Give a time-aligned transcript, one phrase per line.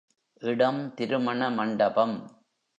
[0.41, 2.17] இடம் திருமண மண்டபம்.